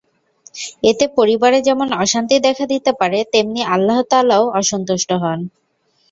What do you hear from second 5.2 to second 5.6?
হন।